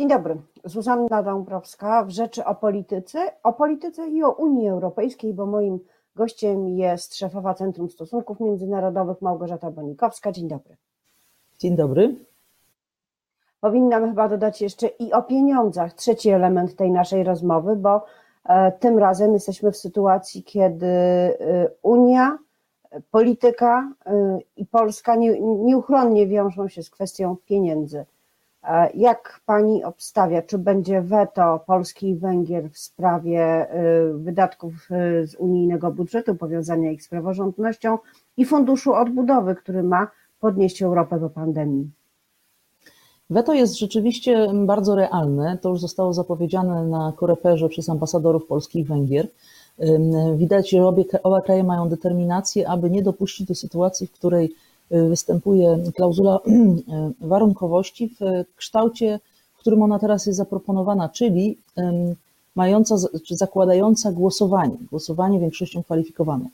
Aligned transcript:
Dzień 0.00 0.08
dobry. 0.08 0.36
Zuzanna 0.64 1.22
Dąbrowska 1.22 2.04
w 2.04 2.10
Rzeczy 2.10 2.44
o 2.44 2.54
Polityce, 2.54 3.32
o 3.42 3.52
polityce 3.52 4.08
i 4.08 4.22
o 4.22 4.32
Unii 4.32 4.68
Europejskiej, 4.68 5.34
bo 5.34 5.46
moim 5.46 5.80
gościem 6.16 6.68
jest 6.68 7.16
szefowa 7.16 7.54
Centrum 7.54 7.90
Stosunków 7.90 8.40
Międzynarodowych 8.40 9.22
Małgorzata 9.22 9.70
Bonikowska. 9.70 10.32
Dzień 10.32 10.48
dobry. 10.48 10.76
Dzień 11.58 11.76
dobry. 11.76 12.14
Powinnam 13.60 14.06
chyba 14.08 14.28
dodać 14.28 14.62
jeszcze 14.62 14.86
i 14.86 15.12
o 15.12 15.22
pieniądzach, 15.22 15.94
trzeci 15.94 16.30
element 16.30 16.76
tej 16.76 16.90
naszej 16.90 17.24
rozmowy, 17.24 17.76
bo 17.76 18.04
e, 18.44 18.72
tym 18.72 18.98
razem 18.98 19.32
jesteśmy 19.32 19.72
w 19.72 19.76
sytuacji, 19.76 20.42
kiedy 20.42 20.86
e, 20.86 21.36
Unia, 21.82 22.38
polityka 23.10 23.92
e, 24.06 24.38
i 24.56 24.66
Polska 24.66 25.16
nie, 25.16 25.40
nieuchronnie 25.40 26.26
wiążą 26.26 26.68
się 26.68 26.82
z 26.82 26.90
kwestią 26.90 27.36
pieniędzy. 27.46 28.04
E, 28.64 28.90
jak 28.94 29.40
pani 29.46 29.84
obstawia, 29.84 30.42
czy 30.42 30.58
będzie 30.58 31.02
weto 31.02 31.60
Polski 31.66 32.08
i 32.08 32.16
Węgier 32.16 32.70
w 32.70 32.78
sprawie 32.78 33.40
e, 33.40 34.12
wydatków 34.14 34.72
e, 34.90 35.26
z 35.26 35.34
unijnego 35.34 35.90
budżetu, 35.90 36.34
powiązania 36.34 36.90
ich 36.90 37.02
z 37.02 37.08
praworządnością 37.08 37.98
i 38.36 38.44
funduszu 38.44 38.94
odbudowy, 38.94 39.54
który 39.54 39.82
ma 39.82 40.08
podnieść 40.40 40.82
Europę 40.82 41.20
po 41.20 41.30
pandemii? 41.30 41.90
Weto 43.30 43.54
jest 43.54 43.78
rzeczywiście 43.78 44.48
bardzo 44.54 44.94
realne. 44.94 45.58
To 45.62 45.68
już 45.68 45.80
zostało 45.80 46.12
zapowiedziane 46.12 46.84
na 46.84 47.12
koreperze 47.16 47.68
przez 47.68 47.88
ambasadorów 47.88 48.46
Polski 48.46 48.80
i 48.80 48.84
Węgier. 48.84 49.28
Widać, 50.36 50.70
że 50.70 50.86
obie, 50.86 51.04
oba 51.22 51.40
kraje 51.40 51.64
mają 51.64 51.88
determinację, 51.88 52.68
aby 52.68 52.90
nie 52.90 53.02
dopuścić 53.02 53.46
do 53.46 53.54
sytuacji, 53.54 54.06
w 54.06 54.12
której 54.12 54.54
występuje 54.90 55.78
klauzula 55.96 56.38
warunkowości 57.20 58.14
w 58.20 58.44
kształcie, 58.56 59.20
w 59.54 59.58
którym 59.58 59.82
ona 59.82 59.98
teraz 59.98 60.26
jest 60.26 60.36
zaproponowana, 60.36 61.08
czyli 61.08 61.56
mająca, 62.54 62.96
czy 63.26 63.36
zakładająca 63.36 64.12
głosowanie, 64.12 64.76
głosowanie 64.90 65.40
większością 65.40 65.82
kwalifikowaną. 65.82 66.48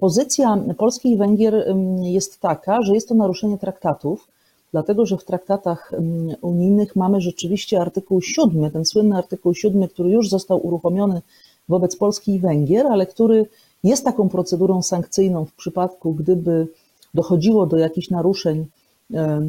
Pozycja 0.00 0.58
Polski 0.78 1.12
i 1.12 1.16
Węgier 1.16 1.74
jest 2.02 2.40
taka, 2.40 2.82
że 2.82 2.94
jest 2.94 3.08
to 3.08 3.14
naruszenie 3.14 3.58
traktatów, 3.58 4.28
dlatego 4.72 5.06
że 5.06 5.16
w 5.16 5.24
traktatach 5.24 5.92
unijnych 6.40 6.96
mamy 6.96 7.20
rzeczywiście 7.20 7.80
artykuł 7.80 8.20
7, 8.20 8.70
ten 8.70 8.84
słynny 8.84 9.16
artykuł 9.16 9.54
7, 9.54 9.88
który 9.88 10.10
już 10.10 10.28
został 10.28 10.66
uruchomiony 10.66 11.22
wobec 11.68 11.96
Polski 11.96 12.34
i 12.34 12.38
Węgier, 12.38 12.86
ale 12.86 13.06
który 13.06 13.46
jest 13.84 14.04
taką 14.04 14.28
procedurą 14.28 14.82
sankcyjną 14.82 15.44
w 15.44 15.52
przypadku, 15.52 16.14
gdyby 16.14 16.68
dochodziło 17.14 17.66
do 17.66 17.76
jakichś 17.76 18.10
naruszeń 18.10 18.66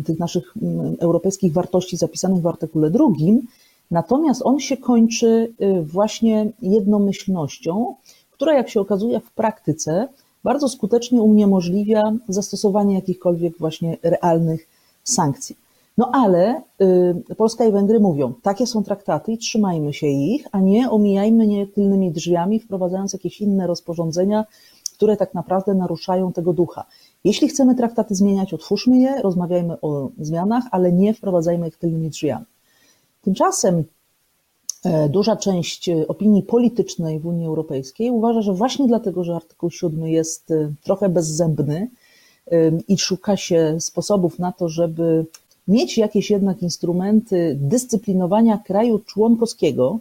tych 0.06 0.20
naszych 0.20 0.54
europejskich 1.00 1.54
wartości 1.54 1.98
zapisanych 1.98 2.42
w 2.42 2.48
artykule 2.48 2.90
drugim, 2.90 3.48
natomiast 3.92 4.42
on 4.46 4.60
się 4.60 4.78
kończy 4.78 5.54
e, 5.60 5.82
właśnie 5.82 6.52
jednomyślnością, 6.62 7.96
która 8.32 8.54
jak 8.54 8.70
się 8.70 8.82
okazuje 8.82 9.20
w 9.20 9.32
praktyce 9.32 10.08
bardzo 10.44 10.70
skutecznie 10.70 11.22
uniemożliwia 11.22 12.14
zastosowanie 12.28 12.96
jakichkolwiek 12.96 13.58
właśnie 13.58 13.98
realnych 14.04 14.68
sankcji. 15.04 15.56
No 15.98 16.10
ale 16.14 16.62
y, 17.32 17.36
Polska 17.36 17.66
i 17.66 17.72
Węgry 17.72 18.00
mówią, 18.00 18.34
takie 18.42 18.68
są 18.68 18.84
traktaty 18.84 19.32
i 19.32 19.38
trzymajmy 19.38 19.94
się 19.94 20.08
ich, 20.08 20.48
a 20.52 20.60
nie 20.60 20.90
omijajmy 20.90 21.46
je 21.46 21.68
tylnymi 21.68 22.12
drzwiami, 22.12 22.60
wprowadzając 22.60 23.14
jakieś 23.14 23.42
inne 23.42 23.68
rozporządzenia, 23.68 24.46
które 25.00 25.18
tak 25.18 25.34
naprawdę 25.34 25.76
naruszają 25.76 26.34
tego 26.34 26.54
ducha. 26.54 26.86
Jeśli 27.24 27.48
chcemy 27.48 27.76
traktaty 27.76 28.16
zmieniać, 28.16 28.54
otwórzmy 28.54 29.00
je, 29.00 29.22
rozmawiajmy 29.22 29.82
o 29.82 30.10
zmianach, 30.20 30.64
ale 30.72 30.92
nie 30.92 31.14
wprowadzajmy 31.14 31.68
ich 31.68 31.78
tylnymi 31.78 32.10
drzwiami. 32.10 32.46
Tymczasem 33.22 33.84
e, 34.84 35.10
duża 35.10 35.36
część 35.36 35.90
opinii 36.08 36.44
politycznej 36.44 37.20
w 37.20 37.26
Unii 37.26 37.48
Europejskiej 37.48 38.12
uważa, 38.12 38.42
że 38.42 38.54
właśnie 38.54 38.88
dlatego, 38.88 39.24
że 39.24 39.36
artykuł 39.36 39.72
7 39.72 40.08
jest 40.08 40.52
e, 40.52 40.72
trochę 40.84 41.10
bezzębny 41.10 41.90
e, 42.52 42.72
i 42.88 42.98
szuka 42.98 43.38
się 43.38 43.76
sposobów 43.80 44.40
na 44.40 44.52
to, 44.52 44.70
żeby 44.70 45.26
mieć 45.68 45.98
jakieś 45.98 46.30
jednak 46.30 46.62
instrumenty 46.62 47.58
dyscyplinowania 47.62 48.58
kraju 48.58 49.00
członkowskiego, 49.00 50.00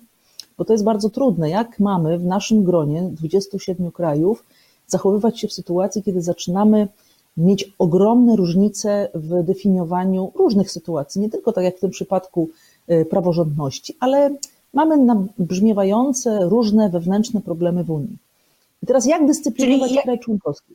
bo 0.59 0.65
to 0.65 0.73
jest 0.73 0.85
bardzo 0.85 1.11
trudne. 1.11 1.51
Jak 1.51 1.81
mamy 1.81 2.19
w 2.19 2.25
naszym 2.25 2.65
gronie 2.65 3.03
27 3.03 3.93
krajów 3.93 4.45
zachowywać 4.89 5.41
się 5.41 5.49
w 5.49 5.53
sytuacji, 5.53 6.03
kiedy 6.03 6.23
zaczynamy 6.23 6.89
mieć 7.37 7.73
ogromne 7.79 8.37
różnice 8.37 9.09
w 9.15 9.43
definiowaniu 9.43 10.33
różnych 10.35 10.71
sytuacji, 10.71 11.21
nie 11.21 11.31
tylko 11.31 11.53
tak 11.53 11.65
jak 11.65 11.77
w 11.77 11.81
tym 11.81 11.91
przypadku 11.91 12.49
y, 12.91 13.05
praworządności, 13.05 13.97
ale 14.01 14.31
mamy 14.75 14.97
nabrzmiewające 14.97 16.39
różne 16.49 16.89
wewnętrzne 16.89 17.41
problemy 17.41 17.85
w 17.85 17.91
Unii. 17.91 18.17
I 18.83 18.87
teraz 18.87 19.07
jak 19.07 19.27
dyscyplinować 19.27 19.89
Czyli... 19.89 20.03
kraj 20.03 20.19
członkowski? 20.19 20.75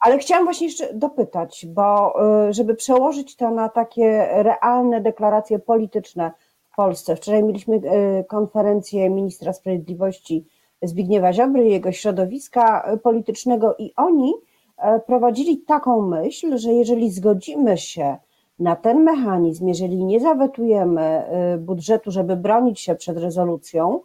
Ale 0.00 0.18
chciałam 0.18 0.44
właśnie 0.44 0.66
jeszcze 0.66 0.94
dopytać, 0.94 1.66
bo 1.66 2.14
y, 2.48 2.52
żeby 2.52 2.74
przełożyć 2.74 3.36
to 3.36 3.50
na 3.50 3.68
takie 3.68 4.28
realne 4.32 5.00
deklaracje 5.00 5.58
polityczne 5.58 6.30
w 6.72 6.76
Polsce. 6.76 7.16
Wczoraj 7.16 7.44
mieliśmy 7.44 7.76
y, 7.76 8.24
konferencję 8.28 9.10
ministra 9.10 9.52
sprawiedliwości 9.52 10.44
Zbigniewa 10.84 11.32
Ziobry 11.32 11.68
i 11.68 11.72
jego 11.72 11.92
środowiska 11.92 12.96
politycznego 13.02 13.74
i 13.78 13.92
oni 13.96 14.34
E, 14.76 15.00
prowadzili 15.00 15.58
taką 15.58 16.02
myśl, 16.02 16.58
że 16.58 16.72
jeżeli 16.72 17.10
zgodzimy 17.10 17.78
się 17.78 18.16
na 18.58 18.76
ten 18.76 19.02
mechanizm, 19.02 19.68
jeżeli 19.68 20.04
nie 20.04 20.20
zawetujemy 20.20 21.02
e, 21.02 21.58
budżetu, 21.58 22.10
żeby 22.10 22.36
bronić 22.36 22.80
się 22.80 22.94
przed 22.94 23.18
rezolucją 23.18 24.00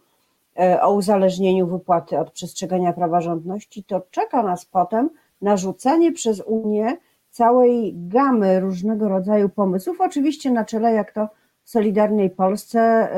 e, 0.58 0.82
o 0.82 0.94
uzależnieniu 0.94 1.66
wypłaty 1.66 2.18
od 2.18 2.30
przestrzegania 2.30 2.92
praworządności, 2.92 3.84
to 3.84 4.02
czeka 4.10 4.42
nas 4.42 4.64
potem 4.64 5.10
narzucenie 5.42 6.12
przez 6.12 6.42
Unię 6.46 6.96
całej 7.30 7.94
gamy 7.96 8.60
różnego 8.60 9.08
rodzaju 9.08 9.48
pomysłów. 9.48 10.00
Oczywiście 10.00 10.50
na 10.50 10.64
czele, 10.64 10.92
jak 10.92 11.12
to 11.12 11.28
Solidarnej 11.70 12.30
Polsce 12.30 13.08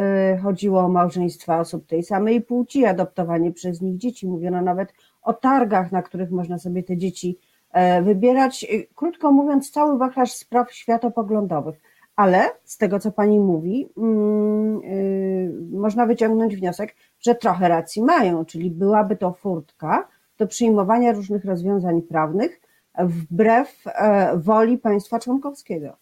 chodziło 0.43 0.81
o 0.81 0.89
małżeństwa 0.89 1.61
osób 1.61 1.87
tej 1.87 2.03
samej 2.03 2.41
płci, 2.41 2.85
adoptowanie 2.85 3.53
przez 3.53 3.81
nich 3.81 3.97
dzieci. 3.97 4.29
Mówiono 4.29 4.63
nawet 4.63 4.93
o 5.23 5.33
targach, 5.33 5.93
na 5.93 6.03
których 6.03 6.31
można 6.31 6.59
sobie 6.59 6.83
te 6.83 6.97
dzieci 6.97 7.39
e, 7.71 8.03
wybierać. 8.03 8.65
E, 8.65 8.67
krótko 8.95 9.33
mówiąc, 9.33 9.71
cały 9.71 9.99
wachlarz 9.99 10.33
spraw 10.33 10.73
światopoglądowych. 10.73 11.81
Ale 12.17 12.51
z 12.65 12.79
tego, 12.79 12.99
co 12.99 13.13
pani 13.13 13.41
mówi, 13.41 13.89
yy, 13.97 15.79
można 15.79 16.07
wyciągnąć 16.07 16.57
wniosek, 16.57 16.95
że 17.21 17.35
trochę 17.35 17.69
racji 17.69 18.03
mają, 18.03 18.45
czyli 18.45 18.71
byłaby 18.71 19.17
to 19.17 19.33
furtka 19.33 20.09
do 20.39 20.47
przyjmowania 20.47 21.13
różnych 21.13 21.45
rozwiązań 21.45 22.03
prawnych 22.03 22.61
wbrew 22.99 23.85
e, 23.87 24.37
woli 24.37 24.79
państwa 24.79 25.19
członkowskiego. 25.19 25.97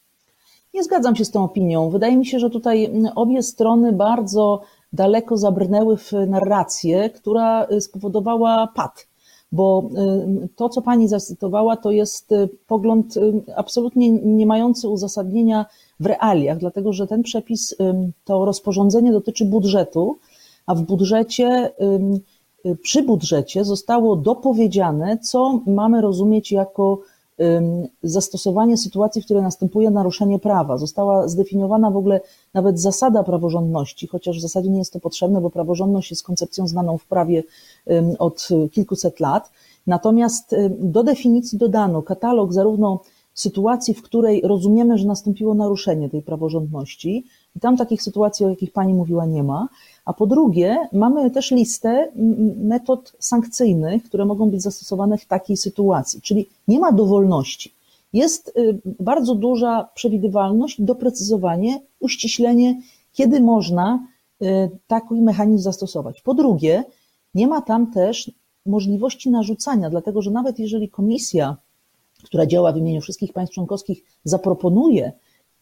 Nie 0.74 0.84
zgadzam 0.84 1.16
się 1.16 1.24
z 1.24 1.30
tą 1.30 1.44
opinią. 1.44 1.90
Wydaje 1.90 2.16
mi 2.16 2.26
się, 2.26 2.38
że 2.38 2.50
tutaj 2.50 2.92
obie 3.14 3.42
strony 3.42 3.92
bardzo 3.92 4.60
daleko 4.92 5.36
zabrnęły 5.36 5.96
w 5.96 6.12
narrację, 6.12 7.10
która 7.10 7.66
spowodowała 7.80 8.68
pad 8.74 9.10
bo 9.52 9.90
y, 10.44 10.48
to, 10.56 10.68
co 10.68 10.82
Pani 10.82 11.08
zacytowała, 11.08 11.76
to 11.76 11.90
jest 11.90 12.32
y, 12.32 12.48
pogląd 12.66 13.16
y, 13.16 13.42
absolutnie 13.56 14.10
nie 14.10 14.46
mający 14.46 14.88
uzasadnienia 14.88 15.66
w 16.00 16.06
realiach, 16.06 16.58
dlatego 16.58 16.92
że 16.92 17.06
ten 17.06 17.22
przepis, 17.22 17.76
to 18.24 18.44
rozporządzenie 18.44 19.12
dotyczy 19.12 19.44
budżetu, 19.44 20.18
a 20.66 20.74
w 20.74 20.82
budżecie, 20.82 21.70
przy 22.82 23.02
budżecie 23.02 23.64
zostało 23.64 24.16
dopowiedziane, 24.16 25.18
co 25.18 25.60
mamy 25.66 26.00
rozumieć 26.00 26.52
jako 26.52 26.98
zastosowanie 28.02 28.76
sytuacji, 28.76 29.22
w 29.22 29.24
której 29.24 29.42
następuje 29.42 29.90
naruszenie 29.90 30.38
prawa. 30.38 30.78
Została 30.78 31.28
zdefiniowana 31.28 31.90
w 31.90 31.96
ogóle 31.96 32.20
nawet 32.54 32.80
zasada 32.80 33.22
praworządności, 33.22 34.06
chociaż 34.06 34.38
w 34.38 34.42
zasadzie 34.42 34.70
nie 34.70 34.78
jest 34.78 34.92
to 34.92 35.00
potrzebne, 35.00 35.40
bo 35.40 35.50
praworządność 35.50 36.10
jest 36.10 36.22
koncepcją 36.22 36.68
znaną 36.68 36.98
w 36.98 37.06
prawie 37.06 37.42
od 38.18 38.48
kilkuset 38.72 39.20
lat. 39.20 39.50
Natomiast 39.86 40.54
do 40.78 41.02
definicji 41.02 41.58
dodano 41.58 42.02
katalog 42.02 42.52
zarówno 42.52 43.00
sytuacji, 43.40 43.94
w 43.94 44.02
której 44.02 44.40
rozumiemy, 44.44 44.98
że 44.98 45.06
nastąpiło 45.06 45.54
naruszenie 45.54 46.10
tej 46.10 46.22
praworządności, 46.22 47.24
i 47.56 47.60
tam 47.60 47.76
takich 47.76 48.02
sytuacji, 48.02 48.46
o 48.46 48.48
jakich 48.48 48.72
Pani 48.72 48.94
mówiła, 48.94 49.26
nie 49.26 49.42
ma. 49.42 49.68
A 50.04 50.12
po 50.12 50.26
drugie, 50.26 50.78
mamy 50.92 51.30
też 51.30 51.50
listę 51.50 52.12
metod 52.56 53.12
sankcyjnych, 53.18 54.02
które 54.02 54.24
mogą 54.24 54.50
być 54.50 54.62
zastosowane 54.62 55.18
w 55.18 55.24
takiej 55.26 55.56
sytuacji, 55.56 56.20
czyli 56.20 56.46
nie 56.68 56.80
ma 56.80 56.92
dowolności. 56.92 57.74
Jest 58.12 58.52
y, 58.56 58.80
bardzo 59.00 59.34
duża 59.34 59.88
przewidywalność, 59.94 60.82
doprecyzowanie, 60.82 61.80
uściślenie, 62.00 62.80
kiedy 63.12 63.40
można 63.40 64.06
y, 64.42 64.46
taki 64.86 65.14
mechanizm 65.14 65.62
zastosować. 65.62 66.20
Po 66.22 66.34
drugie, 66.34 66.84
nie 67.34 67.46
ma 67.48 67.60
tam 67.60 67.92
też 67.92 68.30
możliwości 68.66 69.30
narzucania, 69.30 69.90
dlatego 69.90 70.22
że 70.22 70.30
nawet 70.30 70.58
jeżeli 70.58 70.88
komisja, 70.88 71.56
która 72.24 72.46
działa 72.46 72.72
w 72.72 72.76
imieniu 72.76 73.00
wszystkich 73.00 73.32
państw 73.32 73.54
członkowskich, 73.54 74.04
zaproponuje 74.24 75.12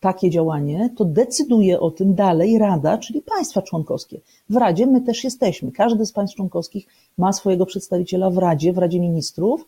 takie 0.00 0.31
działanie, 0.31 0.90
to 0.96 1.05
decyduje 1.05 1.81
o 1.81 1.90
tym 1.90 2.14
dalej 2.14 2.58
Rada, 2.58 2.99
czyli 2.99 3.22
państwa 3.22 3.62
członkowskie. 3.62 4.20
W 4.50 4.56
Radzie 4.56 4.87
my 4.87 5.00
też 5.00 5.25
jesteśmy. 5.25 5.72
Każdy 5.72 6.06
z 6.06 6.12
państw 6.12 6.37
członkowskich 6.37 6.87
ma 7.19 7.32
swojego 7.32 7.66
przedstawiciela 7.66 8.31
w 8.31 8.38
Radzie, 8.38 8.72
w 8.72 8.78
Radzie 8.78 9.00
Ministrów. 9.00 9.66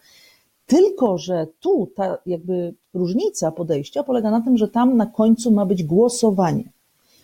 Tylko, 0.66 1.18
że 1.18 1.46
tu 1.60 1.88
ta 1.96 2.18
jakby 2.26 2.74
różnica 2.94 3.52
podejścia 3.52 4.02
polega 4.02 4.30
na 4.30 4.40
tym, 4.40 4.56
że 4.56 4.68
tam 4.68 4.96
na 4.96 5.06
końcu 5.06 5.50
ma 5.50 5.66
być 5.66 5.84
głosowanie. 5.84 6.64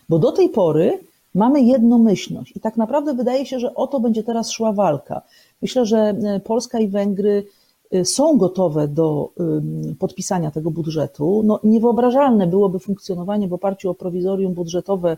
Bo 0.09 0.19
do 0.19 0.31
tej 0.31 0.49
pory 0.49 0.99
mamy 1.33 1.61
jednomyślność 1.61 2.55
i 2.55 2.59
tak 2.59 2.77
naprawdę 2.77 3.13
wydaje 3.13 3.45
się, 3.45 3.59
że 3.59 3.75
o 3.75 3.87
to 3.87 3.99
będzie 3.99 4.23
teraz 4.23 4.51
szła 4.51 4.73
walka. 4.73 5.21
Myślę, 5.61 5.85
że 5.85 5.97
e, 5.97 6.39
Polska 6.39 6.79
i 6.79 6.87
Węgry 6.87 7.45
są 8.03 8.37
gotowe 8.37 8.87
do 8.87 9.29
podpisania 9.99 10.51
tego 10.51 10.71
budżetu. 10.71 11.41
No, 11.45 11.59
niewyobrażalne 11.63 12.47
byłoby 12.47 12.79
funkcjonowanie 12.79 13.47
w 13.47 13.53
oparciu 13.53 13.89
o 13.89 13.93
prowizorium 13.93 14.53
budżetowe, 14.53 15.17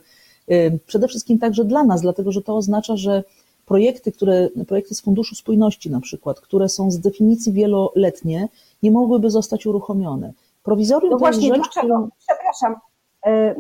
przede 0.86 1.08
wszystkim 1.08 1.40
także 1.40 1.66
dla 1.66 1.84
nas, 1.84 2.02
dlatego 2.02 2.32
że 2.32 2.42
to 2.42 2.56
oznacza, 2.58 2.98
że 2.98 3.24
projekty, 3.70 4.12
które, 4.12 4.50
projekty 4.68 4.96
z 4.96 5.02
Funduszu 5.02 5.36
Spójności 5.36 5.92
na 5.92 6.02
przykład, 6.02 6.40
które 6.40 6.70
są 6.70 6.92
z 6.92 7.00
definicji 7.00 7.54
wieloletnie, 7.54 8.48
nie 8.84 8.92
mogłyby 8.92 9.30
zostać 9.30 9.66
uruchomione. 9.66 10.34
Prowizorium 10.64 11.12
no 11.12 11.18
właśnie, 11.18 11.56
rzecz, 11.56 11.70
którą... 11.70 12.10
Przepraszam. 12.18 12.76
E, 13.26 13.56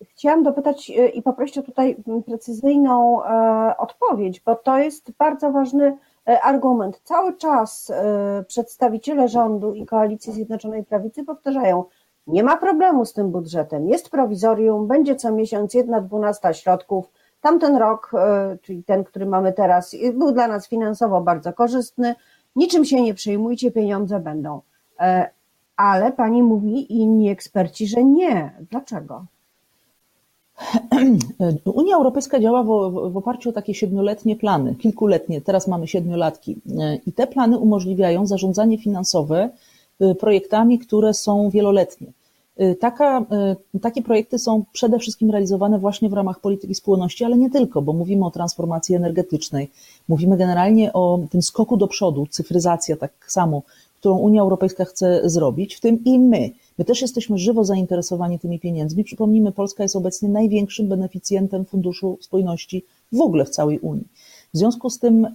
chciałam 0.00 0.42
dopytać 0.42 0.90
e, 0.90 1.08
i 1.08 1.22
poprosić 1.22 1.58
o 1.58 1.62
tutaj 1.62 1.96
precyzyjną 2.26 3.24
e, 3.24 3.76
odpowiedź, 3.78 4.40
bo 4.40 4.54
to 4.54 4.78
jest 4.78 5.12
bardzo 5.18 5.52
ważny 5.52 5.96
argument. 6.42 7.00
Cały 7.04 7.36
czas 7.36 7.92
przedstawiciele 8.46 9.28
rządu 9.28 9.74
i 9.74 9.86
koalicji 9.86 10.32
Zjednoczonej 10.32 10.84
Prawicy 10.84 11.24
powtarzają, 11.24 11.84
nie 12.26 12.42
ma 12.42 12.56
problemu 12.56 13.04
z 13.04 13.12
tym 13.12 13.30
budżetem, 13.30 13.88
jest 13.88 14.10
prowizorium, 14.10 14.86
będzie 14.86 15.16
co 15.16 15.32
miesiąc 15.32 15.74
jedna 15.74 16.00
dwunasta 16.00 16.52
środków, 16.52 17.10
Tamten 17.40 17.76
rok, 17.76 18.10
e, 18.14 18.58
czyli 18.62 18.84
ten, 18.84 19.04
który 19.04 19.26
mamy 19.26 19.52
teraz, 19.52 19.96
był 20.14 20.32
dla 20.32 20.48
nas 20.48 20.68
finansowo 20.68 21.20
bardzo 21.20 21.52
korzystny. 21.52 22.14
Niczym 22.56 22.84
się 22.84 23.02
nie 23.02 23.14
przejmujcie, 23.14 23.70
pieniądze 23.70 24.20
będą. 24.20 24.60
E, 25.00 25.30
ale 25.76 26.12
pani 26.12 26.42
mówi 26.42 27.00
inni 27.00 27.30
eksperci, 27.30 27.86
że 27.86 28.04
nie. 28.04 28.56
Dlaczego? 28.70 29.24
Unia 31.64 31.96
Europejska 31.96 32.40
działa 32.40 32.62
w, 32.62 32.66
w, 33.12 33.16
oparciu 33.16 33.50
o 33.50 33.52
takie 33.52 33.74
siedmioletnie 33.74 34.36
plany, 34.36 34.74
kilkuletnie, 34.74 35.40
teraz 35.40 35.68
mamy 35.68 35.88
siedmiolatki. 35.88 36.56
E, 36.80 36.98
I 37.06 37.12
te 37.12 37.26
plany 37.26 37.58
umożliwiają 37.58 38.26
zarządzanie 38.26 38.78
finansowe 38.78 39.50
projektami, 40.18 40.78
które 40.78 41.14
są 41.14 41.50
wieloletnie. 41.50 42.06
Y, 42.60 42.74
taka, 42.74 43.26
takie 43.82 44.02
projekty 44.02 44.38
są 44.38 44.64
przede 44.72 44.98
wszystkim 44.98 45.30
realizowane 45.30 45.78
właśnie 45.78 46.08
w 46.08 46.12
ramach 46.12 46.40
polityki 46.40 46.74
spójności, 46.74 47.24
ale 47.24 47.38
nie 47.38 47.50
tylko, 47.50 47.82
bo 47.82 47.92
mówimy 47.92 48.26
o 48.26 48.30
transformacji 48.30 48.94
energetycznej, 48.94 49.70
mówimy 50.08 50.36
generalnie 50.36 50.92
o 50.92 51.20
tym 51.30 51.42
skoku 51.42 51.76
do 51.76 51.88
przodu, 51.88 52.26
cyfryzacja 52.30 52.96
tak 52.96 53.12
samo, 53.26 53.62
którą 54.00 54.16
Unia 54.16 54.42
Europejska 54.42 54.84
chce 54.84 55.30
zrobić, 55.30 55.74
w 55.74 55.80
tym 55.80 56.04
i 56.04 56.18
my. 56.18 56.50
My 56.80 56.84
też 56.84 57.02
jesteśmy 57.02 57.38
żywo 57.38 57.64
zainteresowani 57.64 58.38
tymi 58.38 58.60
pieniędzmi. 58.60 59.04
Przypomnijmy, 59.04 59.52
Polska 59.52 59.82
jest 59.82 59.96
obecnie 59.96 60.28
największym 60.28 60.88
beneficjentem 60.88 61.64
Funduszu 61.64 62.18
Spójności 62.20 62.84
w 63.12 63.20
ogóle 63.20 63.44
w 63.44 63.50
całej 63.50 63.78
Unii. 63.78 64.08
W 64.54 64.58
związku 64.58 64.90
z 64.90 64.98
tym 64.98 65.26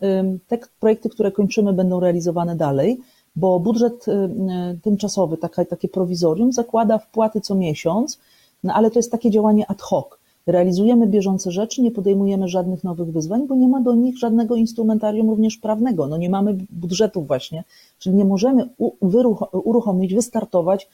te 0.47 0.57
projekty, 0.79 1.09
które 1.09 1.31
kończymy, 1.31 1.73
będą 1.73 1.99
realizowane 1.99 2.55
dalej 2.55 2.99
bo 3.35 3.59
budżet 3.59 4.07
y, 4.07 4.11
tymczasowy, 4.83 5.37
takie, 5.37 5.87
prowizorium, 5.87 6.53
zakłada 6.53 6.97
wpłaty 6.97 7.41
co 7.41 7.55
miesiąc, 7.55 8.19
no 8.63 8.73
ale 8.73 8.91
to 8.91 8.99
jest 8.99 9.11
takie 9.11 9.31
działanie 9.31 9.71
ad 9.71 9.81
hoc. 9.81 10.05
Realizujemy 10.47 11.07
bieżące 11.07 11.51
rzeczy, 11.51 11.81
nie 11.81 11.91
podejmujemy 11.91 12.47
żadnych 12.47 12.83
nowych 12.83 13.11
wyzwań, 13.11 13.47
bo 13.47 13.55
nie 13.55 13.67
ma 13.67 13.81
do 13.81 13.95
nich 13.95 14.17
żadnego 14.17 14.55
instrumentarium 14.55 15.29
również 15.29 15.57
prawnego. 15.57 16.07
No 16.07 16.17
nie 16.17 16.29
mamy 16.29 16.57
budżetów 16.69 17.27
właśnie, 17.27 17.63
czyli 17.99 18.15
nie 18.15 18.25
możemy 18.25 18.69
uruchomić, 19.51 20.13
wystartować 20.13 20.89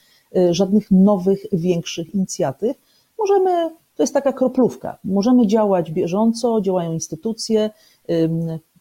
żadnych 0.51 0.91
nowych, 0.91 1.45
większych 1.51 2.15
inicjatyw. 2.15 2.77
Możemy, 3.19 3.69
to 3.95 4.03
jest 4.03 4.13
taka 4.13 4.33
kroplówka, 4.33 4.97
możemy 5.03 5.47
działać 5.47 5.91
bieżąco, 5.91 6.61
działają 6.61 6.93
instytucje, 6.93 7.69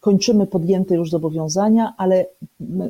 kończymy 0.01 0.47
podjęte 0.47 0.95
już 0.95 1.11
zobowiązania, 1.11 1.95
ale 1.97 2.27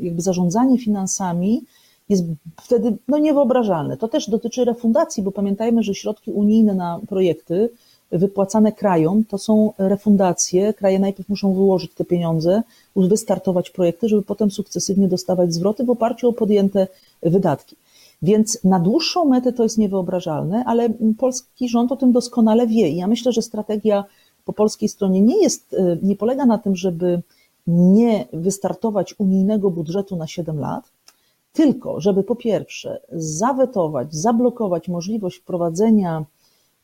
jakby 0.01 0.23
zarządzanie 0.23 0.79
finansami 0.79 1.65
jest 2.09 2.25
wtedy 2.61 2.97
no, 3.09 3.19
niewyobrażalne. 3.19 3.97
To 3.97 4.09
też 4.09 4.31
dotyczy 4.31 4.65
refundacji, 4.65 5.23
bo 5.23 5.33
pamiętajmy, 5.33 5.83
że 5.83 5.95
środki 5.95 6.33
unijne 6.33 6.75
na 6.75 7.01
projekty 7.09 7.71
wypłacane 8.13 8.73
krajom 8.73 9.25
to 9.25 9.39
są 9.39 9.73
refundacje. 9.79 10.75
Kraje 10.75 10.99
najpierw 10.99 11.29
muszą 11.29 11.55
wyłożyć 11.55 11.95
te 11.95 12.05
pieniądze, 12.05 12.63
wystartować 12.97 13.71
projekty, 13.71 14.09
żeby 14.09 14.23
potem 14.23 14.51
sukcesywnie 14.51 15.09
dostawać 15.09 15.55
zwroty 15.55 15.85
w 15.85 15.91
oparciu 15.91 16.29
o 16.29 16.33
podjęte 16.33 16.89
wydatki. 17.23 17.77
Więc 18.23 18.65
na 18.65 18.81
dłuższą 18.81 19.25
metę 19.25 19.53
to 19.53 19.63
jest 19.63 19.79
niewyobrażalne, 19.79 20.65
ale 20.67 20.89
polski 21.19 21.69
rząd 21.69 21.93
o 21.93 21.97
tym 21.97 22.13
doskonale 22.13 22.67
wie. 22.67 22.89
I 22.89 22.97
ja 22.97 23.07
myślę, 23.07 23.33
że 23.33 23.43
strategia 23.43 24.05
po 24.45 24.53
polskiej 24.53 24.89
stronie 24.89 25.21
nie 25.23 25.43
jest, 25.43 25.73
y, 25.73 25.99
nie 26.03 26.17
polega 26.17 26.47
na 26.47 26.59
tym, 26.59 26.77
żeby 26.77 27.23
nie 27.67 28.25
wystartować 28.33 29.15
unijnego 29.19 29.71
budżetu 29.71 30.17
na 30.17 30.27
7 30.27 30.59
lat, 30.59 30.85
tylko 31.53 32.01
żeby 32.01 32.23
po 32.23 32.37
pierwsze 32.37 33.01
zawetować, 33.13 34.15
zablokować 34.15 34.89
możliwość 34.89 35.39
wprowadzenia 35.39 36.25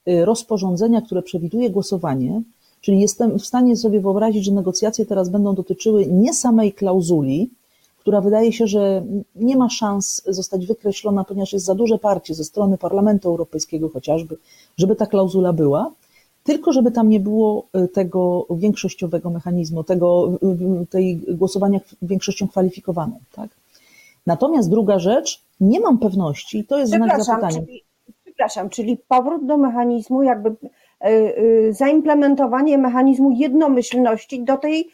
y, 0.08 0.24
rozporządzenia, 0.24 1.02
które 1.02 1.22
przewiduje 1.22 1.70
głosowanie, 1.70 2.42
czyli 2.80 3.00
jestem 3.00 3.38
w 3.38 3.46
stanie 3.46 3.76
sobie 3.76 4.00
wyobrazić, 4.00 4.44
że 4.44 4.52
negocjacje 4.52 5.06
teraz 5.06 5.28
będą 5.28 5.54
dotyczyły 5.54 6.06
nie 6.06 6.34
samej 6.34 6.72
klauzuli, 6.72 7.50
która 8.06 8.20
wydaje 8.20 8.52
się, 8.52 8.66
że 8.66 9.02
nie 9.34 9.56
ma 9.56 9.70
szans 9.70 10.22
zostać 10.26 10.66
wykreślona, 10.66 11.24
ponieważ 11.24 11.52
jest 11.52 11.64
za 11.64 11.74
duże 11.74 11.98
parcie 11.98 12.34
ze 12.34 12.44
strony 12.44 12.78
Parlamentu 12.78 13.28
Europejskiego 13.28 13.88
chociażby, 13.88 14.36
żeby 14.76 14.96
ta 14.96 15.06
klauzula 15.06 15.52
była, 15.52 15.92
tylko 16.44 16.72
żeby 16.72 16.90
tam 16.90 17.08
nie 17.08 17.20
było 17.20 17.66
e, 17.72 17.88
tego 17.88 18.46
większościowego 18.50 19.30
mechanizmu, 19.30 19.84
tego, 19.84 20.38
tej 20.90 21.16
głosowania 21.16 21.80
większością 22.02 22.48
kwalifikowaną. 22.48 23.18
Tak? 23.32 23.50
Natomiast 24.26 24.70
druga 24.70 24.98
rzecz, 24.98 25.42
nie 25.60 25.80
mam 25.80 25.98
pewności, 25.98 26.64
to 26.64 26.78
jest 26.78 26.92
znak 26.92 27.24
zapytania. 27.24 27.60
Czyli, 27.60 27.82
przepraszam, 28.24 28.70
czyli 28.70 28.98
powrót 29.08 29.46
do 29.46 29.56
mechanizmu, 29.56 30.22
jakby 30.22 30.56
zaimplementowanie 31.70 32.78
mechanizmu 32.78 33.30
jednomyślności 33.30 34.44
do, 34.44 34.56
tej, 34.56 34.90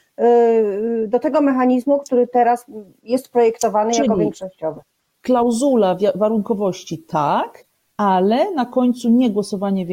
do 1.08 1.18
tego 1.18 1.40
mechanizmu, 1.40 1.98
który 1.98 2.26
teraz 2.26 2.66
jest 3.02 3.28
projektowany 3.28 3.92
czyli 3.92 4.08
jako 4.08 4.16
większościowy. 4.16 4.80
Klauzula 5.20 5.96
warunkowości 6.14 6.98
tak, 6.98 7.64
ale 7.96 8.50
na 8.50 8.66
końcu 8.66 9.10
nie 9.10 9.30
głosowanie 9.30 9.86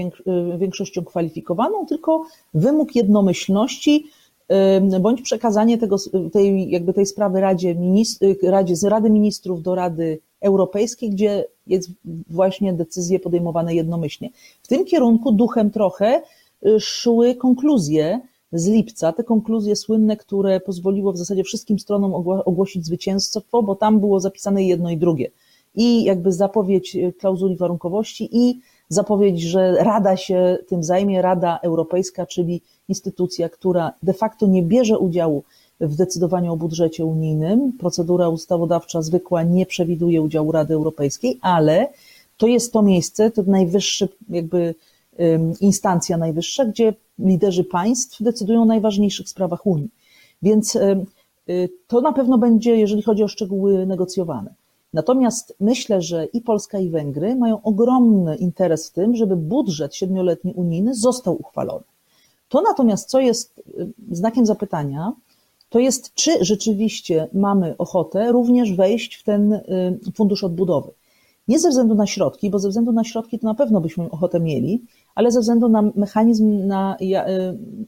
większością 0.57 1.03
kwalifikowaną, 1.03 1.85
tylko 1.85 2.25
wymóg 2.53 2.95
jednomyślności 2.95 4.05
bądź 4.99 5.21
przekazanie 5.21 5.77
tego, 5.77 5.95
tej, 6.33 6.69
jakby 6.69 6.93
tej 6.93 7.05
sprawy 7.05 7.41
Radzie, 7.41 7.75
Radzie 8.43 8.75
z 8.75 8.83
Rady 8.83 9.09
Ministrów 9.09 9.61
do 9.61 9.75
Rady 9.75 10.19
Europejskiej, 10.41 11.09
gdzie 11.09 11.45
jest 11.67 11.89
właśnie 12.29 12.73
decyzje 12.73 13.19
podejmowane 13.19 13.75
jednomyślnie. 13.75 14.29
W 14.63 14.67
tym 14.67 14.85
kierunku 14.85 15.31
duchem 15.31 15.71
trochę 15.71 16.21
y, 16.65 16.79
szły 16.79 17.35
konkluzje 17.35 18.19
z 18.51 18.67
lipca, 18.67 19.13
te 19.13 19.23
konkluzje 19.23 19.75
słynne, 19.75 20.17
które 20.17 20.59
pozwoliło 20.59 21.13
w 21.13 21.17
zasadzie 21.17 21.43
wszystkim 21.43 21.79
stronom 21.79 22.13
ogłosić 22.45 22.85
zwycięstwo, 22.85 23.63
bo 23.63 23.75
tam 23.75 23.99
było 23.99 24.19
zapisane 24.19 24.63
jedno 24.63 24.89
i 24.89 24.97
drugie 24.97 25.31
i 25.75 26.03
jakby 26.03 26.31
zapowiedź 26.31 26.95
e, 26.95 27.13
klauzuli 27.13 27.55
warunkowości 27.55 28.29
i 28.31 28.59
zapowiedź, 28.89 29.41
że 29.41 29.71
Rada 29.71 30.17
się 30.17 30.57
tym 30.67 30.83
zajmie, 30.83 31.21
Rada 31.21 31.59
Europejska, 31.63 32.25
czyli 32.25 32.61
instytucja, 32.89 33.49
która 33.49 33.91
de 34.03 34.13
facto 34.13 34.47
nie 34.47 34.63
bierze 34.63 34.99
udziału 34.99 35.43
w 35.79 35.95
decydowaniu 35.95 36.53
o 36.53 36.57
budżecie 36.57 37.05
unijnym. 37.05 37.73
Procedura 37.73 38.29
ustawodawcza 38.29 39.01
zwykła 39.01 39.43
nie 39.43 39.65
przewiduje 39.65 40.21
udziału 40.21 40.51
Rady 40.51 40.73
Europejskiej, 40.73 41.39
ale 41.41 41.87
to 42.37 42.47
jest 42.47 42.73
to 42.73 42.81
miejsce, 42.81 43.31
to 43.31 43.43
najwyższy 43.43 44.09
jakby 44.29 44.75
instancja 45.61 46.17
najwyższa, 46.17 46.65
gdzie 46.65 46.93
liderzy 47.19 47.63
państw 47.63 48.23
decydują 48.23 48.61
o 48.61 48.65
najważniejszych 48.65 49.29
sprawach 49.29 49.65
Unii. 49.65 49.89
Więc 50.41 50.75
y, 50.75 51.69
to 51.87 52.01
na 52.01 52.13
pewno 52.13 52.37
będzie, 52.37 52.75
jeżeli 52.75 53.01
chodzi 53.01 53.23
o 53.23 53.27
szczegóły, 53.27 53.85
negocjowane. 53.85 54.53
Natomiast 54.93 55.55
myślę, 55.59 56.01
że 56.01 56.25
i 56.25 56.41
Polska, 56.41 56.79
i 56.79 56.89
Węgry 56.89 57.35
mają 57.35 57.61
ogromny 57.61 58.35
interes 58.35 58.89
w 58.89 58.93
tym, 58.93 59.15
żeby 59.15 59.35
budżet 59.35 59.95
siedmioletni 59.95 60.53
unijny 60.53 60.95
został 60.95 61.35
uchwalony. 61.35 61.83
To 62.49 62.61
natomiast, 62.61 63.09
co 63.09 63.19
jest 63.19 63.63
znakiem 64.11 64.45
zapytania, 64.45 65.13
to 65.69 65.79
jest, 65.79 66.13
czy 66.13 66.45
rzeczywiście 66.45 67.27
mamy 67.33 67.77
ochotę 67.77 68.31
również 68.31 68.73
wejść 68.73 69.15
w 69.15 69.23
ten 69.23 69.53
y, 69.53 69.61
fundusz 70.15 70.43
odbudowy. 70.43 70.91
Nie 71.47 71.59
ze 71.59 71.69
względu 71.69 71.95
na 71.95 72.07
środki, 72.07 72.49
bo 72.49 72.59
ze 72.59 72.69
względu 72.69 72.91
na 72.91 73.03
środki 73.03 73.39
to 73.39 73.47
na 73.47 73.53
pewno 73.53 73.81
byśmy 73.81 74.11
ochotę 74.11 74.39
mieli, 74.39 74.81
ale 75.15 75.31
ze 75.31 75.39
względu 75.39 75.69
na 75.69 75.81
mechanizm, 75.95 76.67
na, 76.67 76.97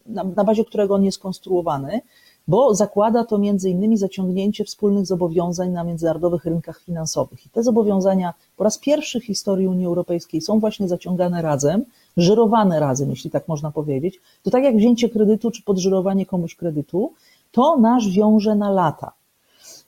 na, 0.06 0.24
na 0.24 0.44
bazie 0.44 0.66
którego 0.66 0.96
on 0.96 1.04
jest 1.04 1.20
konstruowany, 1.20 2.02
bo 2.48 2.76
zakłada 2.76 3.24
to 3.24 3.38
między 3.38 3.70
innymi 3.70 3.98
zaciągnięcie 3.98 4.66
wspólnych 4.66 5.06
zobowiązań 5.06 5.72
na 5.72 5.84
międzynarodowych 5.84 6.46
rynkach 6.46 6.82
finansowych. 6.82 7.46
I 7.46 7.50
te 7.50 7.64
zobowiązania 7.64 8.34
po 8.58 8.64
raz 8.64 8.78
pierwszy 8.78 9.20
w 9.20 9.26
historii 9.26 9.68
Unii 9.68 9.86
Europejskiej 9.86 10.42
są 10.42 10.60
właśnie 10.60 10.88
zaciągane 10.88 11.42
razem, 11.42 11.86
żyrowane 12.18 12.80
razem, 12.80 13.10
jeśli 13.10 13.30
tak 13.30 13.48
można 13.48 13.72
powiedzieć. 13.72 14.20
To 14.44 14.52
tak 14.52 14.64
jak 14.64 14.76
wzięcie 14.76 15.10
kredytu 15.10 15.52
czy 15.52 15.64
podżyrowanie 15.64 16.26
komuś 16.26 16.56
kredytu, 16.56 17.14
to 17.52 17.78
nasz 17.78 18.10
wiąże 18.10 18.56
na 18.56 18.72
lata. 18.72 19.12